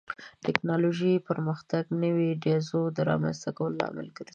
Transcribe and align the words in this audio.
د 0.07 0.43
ټکنالوژۍ 0.45 1.15
پرمختګ 1.29 1.83
د 1.89 1.93
نوو 2.03 2.19
ایډیازو 2.29 2.81
د 2.95 2.97
رامنځته 3.09 3.49
کولو 3.57 3.79
لامل 3.81 4.07
ګرځي. 4.17 4.29